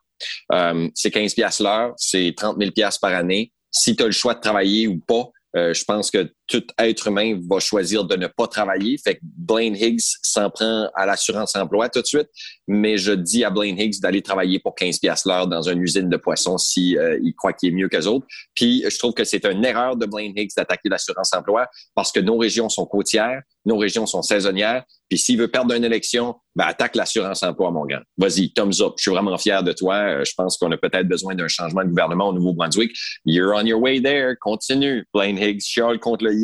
Euh, 0.53 0.89
c'est 0.95 1.11
15 1.11 1.35
pièces 1.35 1.61
l'heure, 1.61 1.95
c'est 1.97 2.35
30 2.37 2.57
000 2.59 2.71
pièces 2.73 2.99
par 2.99 3.15
année. 3.15 3.53
Si 3.71 3.95
tu 3.95 4.03
as 4.03 4.07
le 4.07 4.13
choix 4.13 4.35
de 4.35 4.41
travailler 4.41 4.89
ou 4.89 4.99
pas, 4.99 5.31
euh, 5.57 5.75
je 5.75 5.85
pense 5.85 6.11
que 6.11 6.31
tout 6.49 6.65
être 6.79 7.09
humain 7.09 7.39
va 7.49 7.61
choisir 7.61 8.05
de 8.05 8.17
ne 8.17 8.27
pas 8.27 8.49
travailler. 8.49 8.99
Fait 8.99 9.17
que 9.17 9.21
Blaine 9.23 9.77
Higgs 9.77 10.17
s'en 10.23 10.51
prend 10.51 10.89
à 10.95 11.07
l'assurance 11.07 11.55
emploi 11.55 11.89
tout 11.89 12.01
de 12.01 12.07
suite, 12.07 12.29
mais 12.67 12.97
je 12.99 13.13
dis 13.13 13.45
à 13.45 13.51
Blaine 13.51 13.79
Higgs 13.79 14.01
d'aller 14.01 14.23
travailler 14.23 14.59
pour 14.59 14.75
15 14.75 14.99
pièces 14.99 15.25
l'heure 15.27 15.47
dans 15.47 15.69
une 15.69 15.83
usine 15.83 16.09
de 16.09 16.17
poissons 16.17 16.59
si 16.59 16.97
euh, 16.97 17.19
croit 17.37 17.53
qu'il 17.53 17.69
est 17.69 17.73
mieux 17.73 17.89
qu'eux 17.89 18.07
autres. 18.07 18.27
Puis 18.55 18.83
je 18.89 18.99
trouve 18.99 19.13
que 19.13 19.25
c'est 19.25 19.45
une 19.45 19.65
erreur 19.65 19.97
de 19.97 20.07
Blaine 20.07 20.33
Higgs 20.37 20.51
d'attaquer 20.57 20.89
l'assurance 20.89 21.33
emploi 21.35 21.69
parce 21.95 22.11
que 22.11 22.21
nos 22.21 22.39
régions 22.39 22.69
sont 22.69 22.87
côtières, 22.87 23.43
nos 23.65 23.77
régions 23.77 24.07
sont 24.07 24.23
saisonnières. 24.23 24.85
Puis 25.09 25.19
s'il 25.19 25.39
veut 25.39 25.49
perdre 25.49 25.75
une 25.75 25.85
élection, 25.85 26.35
ben 26.55 26.67
attaque 26.67 26.97
l'assurance 26.97 27.43
emploi, 27.43 27.71
mon 27.71 27.87
gars. 27.87 28.03
Vas-y, 28.17 28.53
thumbs 28.53 28.81
up. 28.81 28.95
Je 28.97 29.03
suis 29.03 29.11
vraiment 29.11 29.37
fier 29.39 29.63
de 29.63 29.73
toi. 29.73 29.95
Euh, 29.95 30.25
je 30.25 30.33
pense 30.37 30.59
qu'on 30.59 30.71
a 30.73 30.77
peut-être 30.77 31.09
besoin 31.09 31.35
d'un 31.35 31.49
changement 31.49 31.83
de 31.83 31.89
gouvernement 31.89 32.29
au 32.29 32.33
Nouveau-Brunswick. 32.33 32.91
You're 33.25 33.55
on 33.55 33.65
your 33.65 33.81
way 33.81 34.01
there. 34.03 34.35
Continue. 34.41 35.05
Blaine 35.15 35.39
Higgs, 35.39 35.63
chiale 35.63 35.99
contre 35.99 36.25
le 36.25 36.35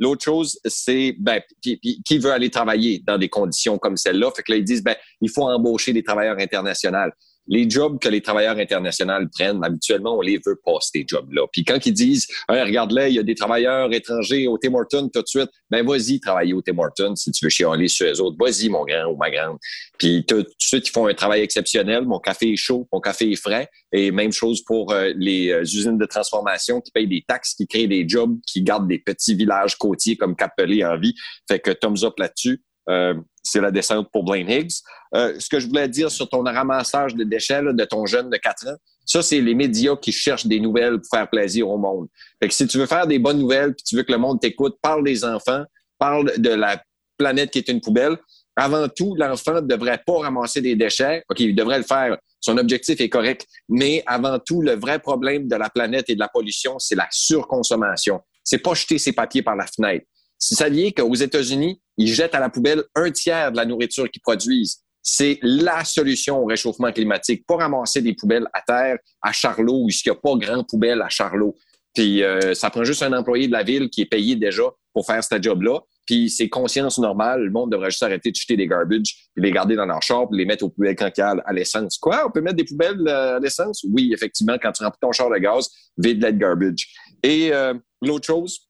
L'autre 0.00 0.24
chose, 0.24 0.58
c'est 0.64 1.14
ben, 1.18 1.40
qui 1.62 2.18
veut 2.18 2.32
aller 2.32 2.50
travailler 2.50 3.02
dans 3.06 3.16
des 3.16 3.28
conditions 3.28 3.78
comme 3.78 3.96
celle-là? 3.96 4.30
Fait 4.34 4.42
que 4.42 4.52
là, 4.52 4.58
ils 4.58 4.64
disent 4.64 4.82
ben, 4.82 4.96
il 5.20 5.30
faut 5.30 5.44
embaucher 5.44 5.92
des 5.92 6.02
travailleurs 6.02 6.38
internationaux 6.38 7.10
les 7.46 7.68
jobs 7.68 7.98
que 7.98 8.08
les 8.08 8.20
travailleurs 8.20 8.56
internationaux 8.56 9.26
prennent, 9.32 9.62
habituellement, 9.62 10.16
on 10.16 10.20
les 10.20 10.40
veut 10.44 10.58
pas, 10.64 10.78
ces 10.80 11.04
jobs-là. 11.06 11.42
Puis 11.52 11.64
quand 11.64 11.84
ils 11.84 11.92
disent, 11.92 12.26
regarde 12.48 12.92
là, 12.92 13.08
il 13.08 13.14
y 13.14 13.18
a 13.18 13.22
des 13.22 13.34
travailleurs 13.34 13.92
étrangers 13.92 14.46
au 14.46 14.58
Tim 14.58 14.72
tout 15.12 15.22
de 15.22 15.26
suite, 15.26 15.50
ben 15.70 15.86
vas-y 15.86 16.20
travailler 16.20 16.54
au 16.54 16.62
Tim 16.62 16.74
si 17.16 17.30
tu 17.32 17.44
veux 17.44 17.50
chialer 17.50 17.88
sur 17.88 18.06
eux 18.06 18.20
autres. 18.20 18.36
Vas-y, 18.38 18.68
mon 18.68 18.84
grand 18.84 19.06
ou 19.10 19.16
ma 19.16 19.30
grande. 19.30 19.58
Puis 19.98 20.24
tout 20.26 20.42
de 20.42 20.48
suite, 20.58 20.88
ils 20.88 20.90
font 20.90 21.06
un 21.06 21.14
travail 21.14 21.42
exceptionnel. 21.42 22.04
Mon 22.04 22.18
café 22.18 22.52
est 22.52 22.56
chaud, 22.56 22.88
mon 22.92 23.00
café 23.00 23.30
est 23.30 23.36
frais. 23.36 23.68
Et 23.92 24.10
même 24.10 24.32
chose 24.32 24.62
pour 24.64 24.92
euh, 24.92 25.12
les 25.16 25.50
euh, 25.50 25.62
usines 25.62 25.98
de 25.98 26.06
transformation 26.06 26.80
qui 26.80 26.90
payent 26.90 27.06
des 27.06 27.24
taxes, 27.26 27.54
qui 27.54 27.66
créent 27.66 27.86
des 27.86 28.08
jobs, 28.08 28.36
qui 28.46 28.62
gardent 28.62 28.88
des 28.88 28.98
petits 28.98 29.34
villages 29.34 29.76
côtiers 29.76 30.16
comme 30.16 30.34
Capelé 30.34 30.84
en 30.84 30.98
vie. 30.98 31.14
Fait 31.48 31.60
que 31.60 31.70
thumbs 31.70 32.04
up 32.04 32.14
là-dessus. 32.18 32.62
Euh, 32.88 33.14
c'est 33.44 33.60
la 33.60 33.70
descente 33.70 34.08
pour 34.10 34.24
Blaine 34.24 34.50
Higgs. 34.50 34.72
Euh, 35.14 35.38
ce 35.38 35.48
que 35.48 35.60
je 35.60 35.68
voulais 35.68 35.88
dire 35.88 36.10
sur 36.10 36.28
ton 36.28 36.42
ramassage 36.42 37.14
de 37.14 37.22
déchets 37.22 37.62
de 37.62 37.84
ton 37.84 38.06
jeune 38.06 38.30
de 38.30 38.36
4 38.36 38.68
ans, 38.68 38.76
ça, 39.06 39.22
c'est 39.22 39.40
les 39.40 39.54
médias 39.54 39.96
qui 39.96 40.12
cherchent 40.12 40.46
des 40.46 40.60
nouvelles 40.60 40.98
pour 40.98 41.08
faire 41.10 41.28
plaisir 41.28 41.68
au 41.68 41.76
monde. 41.76 42.08
Fait 42.40 42.48
que 42.48 42.54
si 42.54 42.66
tu 42.66 42.78
veux 42.78 42.86
faire 42.86 43.06
des 43.06 43.18
bonnes 43.18 43.38
nouvelles, 43.38 43.74
puis 43.74 43.84
tu 43.84 43.96
veux 43.96 44.02
que 44.02 44.12
le 44.12 44.18
monde 44.18 44.40
t'écoute, 44.40 44.76
parle 44.80 45.04
des 45.04 45.24
enfants, 45.24 45.64
parle 45.98 46.32
de 46.38 46.50
la 46.50 46.82
planète 47.18 47.50
qui 47.50 47.58
est 47.58 47.68
une 47.68 47.80
poubelle. 47.80 48.16
Avant 48.56 48.88
tout, 48.88 49.14
l'enfant 49.16 49.54
ne 49.54 49.60
devrait 49.60 50.00
pas 50.06 50.20
ramasser 50.20 50.60
des 50.60 50.76
déchets. 50.76 51.22
OK, 51.28 51.40
il 51.40 51.54
devrait 51.54 51.78
le 51.78 51.84
faire. 51.84 52.16
Son 52.40 52.56
objectif 52.56 53.00
est 53.00 53.08
correct. 53.08 53.46
Mais 53.68 54.02
avant 54.06 54.38
tout, 54.38 54.62
le 54.62 54.72
vrai 54.72 54.98
problème 54.98 55.48
de 55.48 55.56
la 55.56 55.68
planète 55.68 56.08
et 56.08 56.14
de 56.14 56.20
la 56.20 56.28
pollution, 56.28 56.78
c'est 56.78 56.94
la 56.94 57.08
surconsommation. 57.10 58.20
C'est 58.42 58.58
pas 58.58 58.74
jeter 58.74 58.98
ses 58.98 59.12
papiers 59.12 59.42
par 59.42 59.56
la 59.56 59.66
fenêtre. 59.66 60.06
Si 60.38 60.54
vous 60.54 60.58
saviez 60.58 60.92
qu'aux 60.92 61.14
États-Unis, 61.14 61.80
ils 61.96 62.12
jettent 62.12 62.34
à 62.34 62.40
la 62.40 62.50
poubelle 62.50 62.84
un 62.94 63.10
tiers 63.10 63.52
de 63.52 63.56
la 63.56 63.64
nourriture 63.64 64.10
qu'ils 64.10 64.22
produisent, 64.22 64.84
c'est 65.02 65.38
la 65.42 65.84
solution 65.84 66.38
au 66.42 66.46
réchauffement 66.46 66.90
climatique. 66.90 67.44
Pas 67.46 67.56
ramasser 67.56 68.00
des 68.00 68.14
poubelles 68.14 68.46
à 68.54 68.62
terre 68.62 68.98
à 69.22 69.32
Charlot, 69.32 69.84
où 69.84 69.88
il 69.90 69.96
n'y 70.06 70.10
a 70.10 70.14
pas 70.14 70.34
grand 70.36 70.64
poubelle 70.64 71.02
à 71.02 71.10
Charlot. 71.10 71.54
Puis 71.94 72.22
euh, 72.22 72.54
ça 72.54 72.70
prend 72.70 72.84
juste 72.84 73.02
un 73.02 73.12
employé 73.12 73.46
de 73.46 73.52
la 73.52 73.62
ville 73.62 73.88
qui 73.90 74.00
est 74.00 74.06
payé 74.06 74.34
déjà 74.34 74.64
pour 74.92 75.06
faire 75.06 75.22
ce 75.22 75.40
job-là. 75.40 75.80
puis 76.06 76.30
c'est 76.30 76.48
conscience 76.48 76.98
normale. 76.98 77.42
Le 77.44 77.50
monde 77.50 77.70
devrait 77.70 77.90
juste 77.90 78.02
arrêter 78.02 78.30
de 78.30 78.36
jeter 78.36 78.56
des 78.56 78.66
garbage, 78.66 79.28
les 79.36 79.50
garder 79.50 79.76
dans 79.76 79.86
leur 79.86 80.02
char, 80.02 80.28
puis 80.28 80.38
les 80.38 80.46
mettre 80.46 80.64
aux 80.64 80.70
poubelles 80.70 80.96
quand 80.96 81.10
à 81.18 81.52
l'essence. 81.52 81.98
Quoi? 81.98 82.26
On 82.26 82.30
peut 82.30 82.40
mettre 82.40 82.56
des 82.56 82.64
poubelles 82.64 83.06
euh, 83.06 83.36
à 83.36 83.40
l'essence? 83.40 83.84
Oui, 83.90 84.12
effectivement, 84.12 84.56
quand 84.60 84.72
tu 84.72 84.82
remplis 84.84 85.00
ton 85.00 85.12
char 85.12 85.30
de 85.30 85.36
gaz, 85.36 85.68
vide 85.98 86.22
le 86.22 86.30
garbage. 86.30 86.88
Et 87.22 87.52
euh, 87.52 87.74
l'autre 88.00 88.26
chose, 88.26 88.68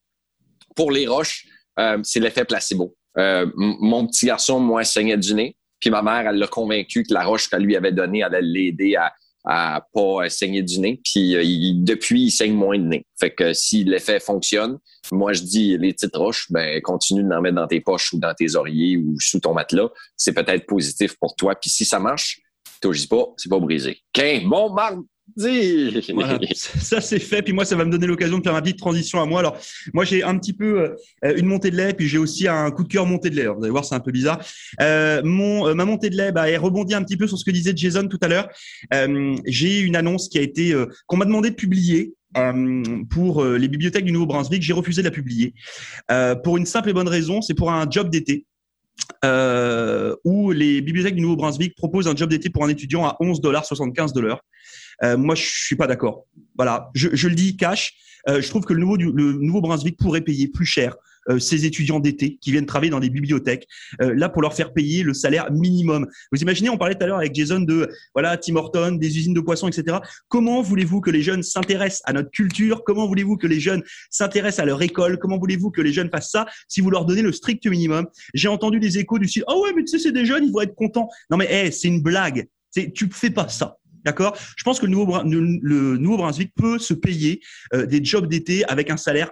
pour 0.75 0.91
les 0.91 1.07
roches, 1.07 1.47
euh, 1.79 1.99
c'est 2.03 2.21
l'effet 2.21 2.45
placebo. 2.45 2.95
mon 3.17 4.07
petit 4.07 4.27
garçon, 4.27 4.61
moi, 4.61 4.85
saignait 4.85 5.17
du 5.17 5.35
nez. 5.35 5.57
Puis 5.81 5.91
ma 5.91 6.03
mère, 6.03 6.29
elle 6.29 6.39
l'a 6.39 6.47
convaincu 6.47 7.03
que 7.03 7.13
la 7.13 7.25
roche 7.25 7.49
qu'elle 7.49 7.63
lui 7.63 7.77
avait 7.77 7.93
donnée 7.93 8.23
allait 8.23 8.41
l'aider 8.41 8.97
à, 8.97 9.13
à 9.45 9.87
pas 9.93 10.29
saigner 10.31 10.63
du 10.63 10.81
nez. 10.81 11.01
Puis 11.05 11.37
euh, 11.37 11.73
depuis, 11.77 12.23
il 12.23 12.31
saigne 12.31 12.55
moins 12.55 12.79
de 12.79 12.85
nez. 12.85 13.07
Fait 13.21 13.31
que 13.31 13.53
si 13.53 13.85
l'effet 13.85 14.19
fonctionne, 14.19 14.79
moi 15.13 15.35
je 15.35 15.43
dis 15.43 15.77
les 15.77 15.93
petites 15.93 16.17
roches, 16.17 16.51
ben 16.51 16.81
continue 16.81 17.23
d'en 17.23 17.43
mettre 17.43 17.57
dans 17.57 17.67
tes 17.67 17.81
poches 17.81 18.13
ou 18.15 18.19
dans 18.19 18.33
tes 18.33 18.55
oreillers 18.55 18.97
ou 18.97 19.17
sous 19.21 19.41
ton 19.41 19.53
matelas. 19.53 19.91
C'est 20.17 20.33
peut-être 20.33 20.67
positif 20.67 21.17
pour 21.19 21.37
toi. 21.37 21.55
Puis 21.55 21.71
si 21.71 21.85
ça 21.85 21.99
marche, 21.99 22.41
dis 22.93 23.07
pas, 23.07 23.27
c'est 23.37 23.49
pas 23.49 23.59
brisé. 23.59 23.99
OK, 24.17 24.45
bon, 24.45 24.75
ça 26.55 27.01
c'est 27.01 27.19
fait. 27.19 27.43
Puis 27.43 27.53
moi, 27.53 27.65
ça 27.65 27.77
va 27.77 27.85
me 27.85 27.91
donner 27.91 28.07
l'occasion 28.07 28.39
de 28.39 28.43
faire 28.43 28.53
ma 28.53 28.63
petite 28.63 28.79
transition 28.79 29.21
à 29.21 29.27
moi. 29.27 29.41
Alors, 29.41 29.57
moi, 29.93 30.05
j'ai 30.05 30.23
un 30.23 30.39
petit 30.39 30.53
peu 30.53 30.97
euh, 31.25 31.37
une 31.37 31.47
montée 31.47 31.71
de 31.71 31.77
lait, 31.77 31.95
puis 31.95 32.09
j'ai 32.09 32.19
aussi 32.19 32.47
un 32.47 32.71
coup 32.71 32.85
de 32.85 32.89
cœur 32.89 33.07
montée 33.07 33.31
de 33.31 33.37
lait. 33.37 33.47
vous 33.47 33.63
allez 33.63 33.71
voir, 33.71 33.85
c'est 33.85 33.95
un 33.95 34.01
peu 34.01 34.13
bizarre. 34.13 34.45
Euh, 34.81 35.23
mon, 35.25 35.67
euh, 35.67 35.75
ma 35.75 35.85
montée 35.85 36.11
de 36.11 36.17
lait, 36.17 36.31
bah, 36.31 36.49
elle 36.49 36.61
rebondit 36.61 36.95
un 36.95 37.03
petit 37.03 37.17
peu 37.17 37.27
sur 37.27 37.39
ce 37.39 37.45
que 37.45 37.51
disait 37.51 37.73
Jason 37.75 38.07
tout 38.07 38.21
à 38.23 38.29
l'heure. 38.29 38.49
J'ai 39.47 39.81
une 39.81 39.97
annonce 39.97 40.29
qui 40.29 40.39
a 40.39 40.43
été 40.43 40.75
qu'on 41.07 41.17
m'a 41.17 41.25
demandé 41.25 41.51
de 41.51 41.55
publier. 41.55 42.15
pour 43.11 43.45
les 43.45 43.69
bibliothèques 43.69 44.05
du 44.05 44.13
Nouveau-Brunswick, 44.13 44.63
j'ai 44.63 44.73
refusé 44.73 45.03
de 45.03 45.07
la 45.07 45.11
publier 45.11 45.55
pour 46.43 46.57
une 46.57 46.67
simple 46.67 46.91
et 46.91 46.93
bonne 46.93 47.09
raison, 47.09 47.41
c'est 47.41 47.55
pour 47.55 47.73
un 47.73 47.89
job 47.91 48.11
d'été. 48.11 48.47
Euh, 49.25 50.15
où 50.25 50.53
les 50.53 50.81
bibliothèques 50.81 51.15
du 51.15 51.23
Nouveau-Brunswick 51.23 51.75
proposent 51.77 52.09
un 52.09 52.15
job 52.15 52.29
d'été 52.31 52.51
pour 52.51 52.65
un 52.65 52.69
étudiant 52.69 53.07
à 53.07 53.17
11 53.21 53.41
dollars 53.41 53.65
75 53.65 54.13
dollars. 54.13 54.41
Euh, 55.03 55.17
moi, 55.17 55.35
je 55.35 55.43
suis 55.45 55.77
pas 55.77 55.87
d'accord. 55.87 56.27
Voilà, 56.57 56.91
je, 56.95 57.09
je, 57.13 57.29
le 57.29 57.35
dis 57.35 57.57
cash. 57.57 57.95
Euh, 58.29 58.41
je 58.41 58.49
trouve 58.49 58.65
que 58.65 58.73
le 58.73 58.81
nouveau 58.81 58.97
le 58.97 59.33
Nouveau-Brunswick 59.33 59.97
pourrait 59.99 60.21
payer 60.21 60.49
plus 60.49 60.67
cher 60.67 60.97
ces 61.39 61.65
étudiants 61.65 62.01
d'été 62.01 62.39
qui 62.41 62.53
viennent 62.53 62.67
travailler 62.67 62.91
dans 62.91 63.01
des 63.01 63.11
bibliothèques, 63.11 63.67
euh, 64.03 64.15
là 64.15 64.29
pour 64.29 64.43
leur 64.43 64.55
faire 64.55 64.73
payer 64.73 65.03
le 65.03 65.15
salaire 65.15 65.51
minimum. 65.53 66.07
Vous 66.33 66.41
imaginez, 66.41 66.71
on 66.71 66.79
parlait 66.79 66.95
tout 66.95 67.05
à 67.05 67.07
l'heure 67.07 67.19
avec 67.19 67.35
Jason 67.35 67.61
de 67.61 67.89
voilà 68.15 68.37
Tim 68.37 68.57
Horton, 68.57 68.93
des 68.93 69.19
usines 69.19 69.35
de 69.35 69.41
poissons, 69.41 69.69
etc. 69.69 69.99
Comment 70.29 70.63
voulez-vous 70.63 71.01
que 71.01 71.11
les 71.11 71.23
jeunes 71.23 71.43
s'intéressent 71.43 72.03
à 72.05 72.13
notre 72.13 72.31
culture? 72.31 72.83
Comment 72.85 73.07
voulez-vous 73.07 73.37
que 73.37 73.47
les 73.47 73.61
jeunes 73.61 73.83
s'intéressent 74.11 74.63
à 74.63 74.67
leur 74.67 74.83
école? 74.83 75.19
Comment 75.19 75.39
voulez-vous 75.39 75.71
que 75.71 75.81
les 75.81 75.93
jeunes 75.93 76.11
fassent 76.11 76.31
ça 76.31 76.47
si 76.69 76.81
vous 76.81 76.91
leur 76.91 77.05
donnez 77.05 77.23
le 77.23 77.33
strict 77.33 77.67
minimum? 77.67 78.07
J'ai 78.35 78.49
entendu 78.49 78.81
des 78.81 78.99
échos 78.99 79.19
du 79.19 79.29
site. 79.29 79.45
Ah 79.47 79.53
oh 79.55 79.65
ouais, 79.65 79.73
mais 79.75 79.85
tu 79.85 79.89
sais, 79.89 79.99
c'est 79.99 80.13
des 80.13 80.27
jeunes, 80.27 80.45
ils 80.45 80.53
vont 80.53 80.61
être 80.61 80.75
contents. 80.75 81.09
Non 81.31 81.37
mais 81.37 81.51
hey, 81.51 81.73
c'est 81.73 81.89
une 81.89 82.03
blague. 82.03 82.47
C'est 82.71 82.93
tu 82.93 83.09
fais 83.11 83.31
pas 83.31 83.49
ça. 83.49 83.77
D'accord? 84.05 84.37
Je 84.57 84.63
pense 84.65 84.81
que 84.81 84.85
le 84.85 84.93
Nouveau, 84.93 85.23
le 85.25 85.97
Nouveau 85.97 86.19
Brunswick 86.19 86.53
peut 86.55 86.79
se 86.79 86.93
payer 86.93 87.41
euh, 87.73 87.87
des 87.87 88.05
jobs 88.05 88.29
d'été 88.29 88.63
avec 88.67 88.91
un 88.91 88.99
salaire 88.99 89.31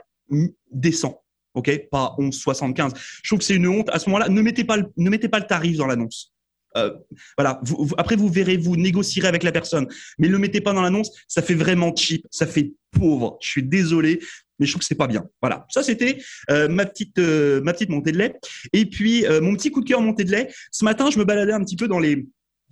décent. 0.70 1.22
OK 1.54 1.88
Pas 1.90 2.14
11,75. 2.18 2.92
Je 3.22 3.28
trouve 3.28 3.38
que 3.38 3.44
c'est 3.44 3.56
une 3.56 3.66
honte. 3.66 3.88
À 3.90 3.98
ce 3.98 4.08
moment-là, 4.08 4.28
ne 4.28 4.42
mettez 4.42 4.64
pas 4.64 4.76
le, 4.76 4.86
ne 4.96 5.10
mettez 5.10 5.28
pas 5.28 5.38
le 5.38 5.46
tarif 5.46 5.76
dans 5.76 5.86
l'annonce. 5.86 6.32
Euh, 6.76 6.92
voilà. 7.36 7.60
Vous, 7.64 7.88
après, 7.98 8.16
vous 8.16 8.28
verrez, 8.28 8.56
vous 8.56 8.76
négocierez 8.76 9.28
avec 9.28 9.42
la 9.42 9.52
personne, 9.52 9.86
mais 10.18 10.28
ne 10.28 10.32
le 10.32 10.38
mettez 10.38 10.60
pas 10.60 10.72
dans 10.72 10.82
l'annonce. 10.82 11.10
Ça 11.28 11.42
fait 11.42 11.54
vraiment 11.54 11.94
cheap, 11.94 12.26
ça 12.30 12.46
fait 12.46 12.72
pauvre. 12.90 13.38
Je 13.42 13.48
suis 13.48 13.62
désolé, 13.62 14.20
mais 14.58 14.66
je 14.66 14.72
trouve 14.72 14.80
que 14.80 14.86
c'est 14.86 14.94
pas 14.94 15.08
bien. 15.08 15.24
Voilà. 15.40 15.66
Ça, 15.68 15.82
c'était 15.82 16.18
euh, 16.50 16.68
ma 16.68 16.86
petite 16.86 17.18
euh, 17.18 17.60
ma 17.62 17.72
petite 17.72 17.90
montée 17.90 18.12
de 18.12 18.18
lait. 18.18 18.34
Et 18.72 18.86
puis 18.86 19.26
euh, 19.26 19.40
mon 19.40 19.54
petit 19.54 19.70
coup 19.70 19.80
de 19.80 19.88
cœur 19.88 20.00
montée 20.00 20.24
de 20.24 20.30
lait. 20.30 20.52
Ce 20.70 20.84
matin, 20.84 21.10
je 21.10 21.18
me 21.18 21.24
baladais 21.24 21.52
un 21.52 21.62
petit 21.64 21.76
peu 21.76 21.88
dans 21.88 21.98
les 21.98 22.26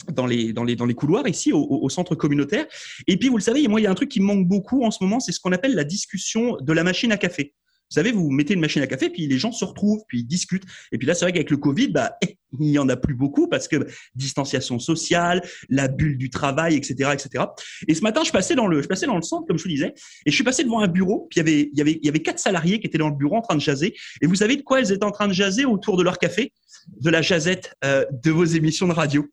dans 0.09 0.25
les, 0.25 0.55
dans 0.55 0.65
les, 0.65 0.77
dans 0.77 0.87
les 0.87 0.95
couloirs 0.95 1.29
ici 1.29 1.53
au, 1.53 1.63
au, 1.63 1.89
centre 1.91 2.15
communautaire. 2.15 2.67
Et 3.07 3.19
puis, 3.19 3.29
vous 3.29 3.37
le 3.37 3.43
savez, 3.43 3.69
moi, 3.69 3.81
il 3.81 3.85
y 3.85 3.87
a 3.87 3.91
un 3.91 3.95
truc 3.95 4.09
qui 4.09 4.21
me 4.21 4.25
manque 4.25 4.49
beaucoup 4.49 4.83
en 4.83 4.91
ce 4.91 5.05
moment, 5.05 5.21
c'est 5.21 5.31
ce 5.31 5.41
qu'on 5.41 5.53
appelle 5.53 5.75
la 5.75 5.85
discussion 5.85 6.57
de 6.59 6.73
la 6.73 6.85
machine 6.85 7.13
à 7.13 7.19
café. 7.19 7.53
Vous 7.91 7.95
savez, 7.95 8.13
vous 8.13 8.31
mettez 8.31 8.55
une 8.55 8.61
machine 8.61 8.83
à 8.83 8.87
café, 8.87 9.11
puis 9.11 9.27
les 9.27 9.37
gens 9.37 9.51
se 9.51 9.65
retrouvent, 9.65 10.03
puis 10.07 10.21
ils 10.21 10.27
discutent. 10.27 10.63
Et 10.93 10.99
puis 10.99 11.09
là, 11.09 11.15
c'est 11.15 11.25
vrai 11.25 11.33
qu'avec 11.33 11.51
le 11.51 11.57
Covid, 11.57 11.89
bah, 11.89 12.17
il 12.61 12.69
y 12.69 12.79
en 12.79 12.89
a 12.89 12.97
plus 12.97 13.15
beaucoup 13.15 13.49
parce 13.49 13.67
que 13.67 13.85
distanciation 14.15 14.79
sociale, 14.79 15.43
la 15.69 15.89
bulle 15.89 16.17
du 16.17 16.31
travail, 16.31 16.77
etc., 16.77 17.11
etc. 17.13 17.47
Et 17.89 17.95
ce 17.95 18.03
matin, 18.03 18.23
je 18.25 18.31
passais 18.31 18.55
dans 18.55 18.69
le, 18.69 18.81
je 18.81 18.87
passais 18.87 19.07
dans 19.07 19.17
le 19.17 19.23
centre, 19.23 19.45
comme 19.49 19.59
je 19.59 19.65
vous 19.65 19.69
disais, 19.69 19.93
et 20.25 20.31
je 20.31 20.35
suis 20.35 20.45
passé 20.45 20.63
devant 20.63 20.79
un 20.79 20.87
bureau, 20.87 21.27
puis 21.31 21.41
il 21.41 21.47
y 21.47 21.51
avait, 21.51 21.71
il 21.73 21.79
y 21.79 21.81
avait, 21.81 21.99
il 22.01 22.07
y 22.07 22.09
avait 22.09 22.23
quatre 22.23 22.39
salariés 22.39 22.79
qui 22.79 22.87
étaient 22.87 22.99
dans 22.99 23.09
le 23.09 23.17
bureau 23.17 23.37
en 23.37 23.43
train 23.43 23.57
de 23.57 23.61
jaser. 23.61 23.97
Et 24.23 24.29
vous 24.29 24.37
savez 24.37 24.57
de 24.57 24.63
quoi 24.63 24.81
ils 24.81 24.93
étaient 24.93 25.05
en 25.05 25.11
train 25.11 25.27
de 25.27 25.33
jaser 25.33 25.65
autour 25.65 25.97
de 25.97 26.05
leur 26.05 26.19
café? 26.19 26.53
De 27.01 27.11
la 27.11 27.23
jazette 27.23 27.75
euh, 27.85 28.05
de 28.25 28.31
vos 28.31 28.45
émissions 28.45 28.87
de 28.87 28.93
radio. 28.93 29.27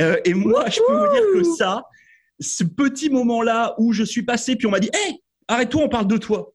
Euh, 0.00 0.18
et 0.24 0.34
moi, 0.34 0.66
je 0.68 0.78
peux 0.86 0.96
vous 0.96 1.12
dire 1.12 1.22
que 1.34 1.56
ça, 1.56 1.82
ce 2.38 2.62
petit 2.62 3.10
moment-là 3.10 3.74
où 3.78 3.92
je 3.92 4.04
suis 4.04 4.22
passé, 4.22 4.54
puis 4.54 4.66
on 4.66 4.70
m'a 4.70 4.80
dit, 4.80 4.90
hé, 4.92 5.16
arrête-toi, 5.48 5.82
on 5.82 5.88
parle 5.88 6.06
de 6.06 6.16
toi. 6.16 6.53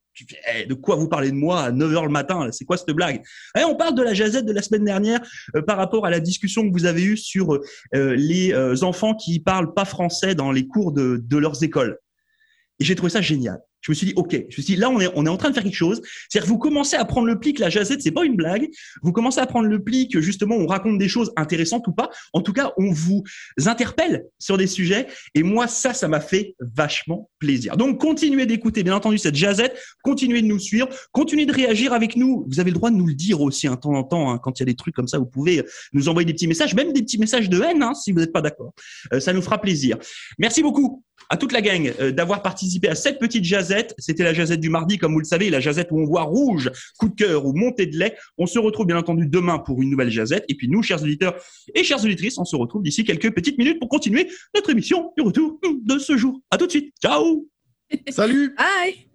Eh, 0.54 0.66
de 0.66 0.74
quoi 0.74 0.96
vous 0.96 1.08
parlez 1.08 1.32
de 1.32 1.36
moi 1.36 1.62
à 1.62 1.72
9h 1.72 2.04
le 2.04 2.10
matin 2.10 2.50
C'est 2.52 2.66
quoi 2.66 2.78
cette 2.78 2.90
blague? 2.92 3.22
Eh, 3.58 3.64
On 3.64 3.76
parle 3.76 3.96
de 3.96 4.02
la 4.02 4.14
jazette 4.14 4.46
de 4.46 4.52
la 4.52 4.62
semaine 4.62 4.84
dernière 4.84 5.20
euh, 5.56 5.62
par 5.62 5.78
rapport 5.78 6.06
à 6.06 6.10
la 6.10 6.20
discussion 6.20 6.68
que 6.68 6.74
vous 6.74 6.86
avez 6.86 7.04
eue 7.04 7.18
sur 7.18 7.54
euh, 7.54 8.16
les 8.16 8.54
euh, 8.54 8.76
enfants 8.84 9.16
qui 9.16 9.40
parlent 9.40 9.74
pas 9.74 9.86
français 9.86 10.36
dans 10.36 10.52
les 10.52 10.68
cours 10.68 10.92
de 10.92 11.38
leurs 11.38 11.64
écoles. 11.64 11.98
Et 12.80 12.86
j'ai 12.86 12.96
trouvé 12.96 13.10
ça 13.10 13.22
génial 13.22 13.60
je 13.82 13.92
me 13.92 13.96
suis 13.96 14.08
dit, 14.08 14.14
OK, 14.16 14.32
je 14.32 14.38
me 14.38 14.50
suis 14.50 14.64
dit, 14.64 14.76
là, 14.76 14.90
on 14.90 15.00
est, 15.00 15.10
on 15.16 15.26
est 15.26 15.30
en 15.30 15.38
train 15.38 15.50
de 15.50 15.54
faire 15.54 15.64
quelque 15.64 15.76
chose. 15.76 16.02
C'est-à-dire, 16.30 16.50
vous 16.50 16.58
commencez 16.58 16.96
à 16.96 17.06
prendre 17.06 17.28
le 17.28 17.40
pli 17.40 17.54
que 17.54 17.62
la 17.62 17.70
jazette, 17.70 18.02
c'est 18.02 18.12
pas 18.12 18.26
une 18.26 18.36
blague. 18.36 18.70
Vous 19.02 19.12
commencez 19.12 19.40
à 19.40 19.46
prendre 19.46 19.68
le 19.68 19.84
pli 19.84 20.08
que, 20.10 20.22
justement, 20.22 20.56
on 20.56 20.68
raconte 20.68 20.98
des 20.98 21.08
choses 21.08 21.32
intéressantes 21.36 21.88
ou 21.88 21.92
pas. 21.92 22.10
En 22.34 22.42
tout 22.42 22.54
cas, 22.54 22.74
on 22.78 22.92
vous 22.92 23.24
interpelle 23.66 24.26
sur 24.38 24.58
des 24.58 24.68
sujets. 24.68 25.08
Et 25.36 25.44
moi, 25.44 25.68
ça, 25.68 25.94
ça 25.94 26.08
m'a 26.08 26.20
fait 26.20 26.56
vachement 26.60 27.30
plaisir. 27.40 27.78
Donc, 27.78 28.00
continuez 28.00 28.46
d'écouter, 28.46 28.84
bien 28.84 28.96
entendu, 28.96 29.18
cette 29.18 29.36
jazette. 29.36 29.78
Continuez 30.04 30.42
de 30.42 30.48
nous 30.48 30.60
suivre. 30.60 30.90
Continuez 31.12 31.46
de 31.46 31.54
réagir 31.54 31.94
avec 31.94 32.16
nous. 32.16 32.46
Vous 32.50 32.60
avez 32.60 32.72
le 32.72 32.76
droit 32.76 32.92
de 32.92 32.96
nous 32.96 33.08
le 33.08 33.16
dire 33.16 33.42
aussi, 33.42 33.68
un 33.68 33.76
temps 33.76 33.94
en 33.94 34.04
temps, 34.04 34.32
hein, 34.32 34.40
quand 34.42 34.60
il 34.60 34.62
y 34.62 34.64
a 34.64 34.66
des 34.66 34.76
trucs 34.76 34.96
comme 34.96 35.08
ça, 35.08 35.18
vous 35.18 35.26
pouvez 35.26 35.64
nous 35.94 36.10
envoyer 36.10 36.26
des 36.26 36.34
petits 36.34 36.48
messages, 36.48 36.74
même 36.76 36.94
des 36.94 37.02
petits 37.02 37.18
messages 37.18 37.50
de 37.50 37.62
haine, 37.62 37.84
hein, 37.84 37.94
si 37.94 38.12
vous 38.12 38.20
n'êtes 38.20 38.34
pas 38.34 38.42
d'accord. 38.42 38.74
Euh, 39.14 39.20
ça 39.20 39.34
nous 39.34 39.42
fera 39.42 39.60
plaisir. 39.60 39.98
Merci 40.38 40.62
beaucoup 40.62 41.04
à 41.30 41.38
toute 41.38 41.52
la 41.52 41.62
gang 41.62 41.92
euh, 42.00 42.12
d'avoir 42.12 42.42
participé 42.42 42.88
à 42.90 42.96
cette 42.96 43.20
petite 43.20 43.44
jazette. 43.70 43.96
C'était 43.98 44.24
la 44.24 44.34
jazette 44.34 44.60
du 44.60 44.70
mardi, 44.70 44.98
comme 44.98 45.14
vous 45.14 45.20
le 45.20 45.26
savez, 45.26 45.50
la 45.50 45.60
jazette 45.60 45.90
où 45.92 46.00
on 46.00 46.06
voit 46.06 46.24
rouge, 46.24 46.72
coup 46.98 47.10
de 47.10 47.16
cœur 47.16 47.46
ou 47.46 47.54
montée 47.54 47.86
de 47.86 47.98
lait. 47.98 48.16
On 48.38 48.46
se 48.46 48.60
retrouve 48.60 48.88
bien 48.88 48.98
entendu 48.98 49.28
demain 49.28 49.60
pour 49.60 49.82
une 49.82 49.90
nouvelle 49.90 50.10
jazette. 50.10 50.46
Et 50.48 50.56
puis 50.56 50.68
nous, 50.68 50.84
chers 50.84 51.02
auditeurs 51.02 51.36
et 51.74 51.84
chères 51.84 52.04
auditrices, 52.04 52.38
on 52.38 52.46
se 52.46 52.56
retrouve 52.56 52.84
d'ici 52.84 53.04
quelques 53.04 53.34
petites 53.34 53.58
minutes 53.58 53.80
pour 53.80 53.90
continuer 53.90 54.30
notre 54.56 54.70
émission 54.70 55.12
du 55.18 55.24
retour 55.24 55.60
de 55.64 55.98
ce 55.98 56.18
jour. 56.18 56.42
À 56.52 56.58
tout 56.58 56.66
de 56.66 56.72
suite. 56.72 56.94
Ciao 57.02 57.48
Salut 58.10 58.56
Bye 58.58 59.09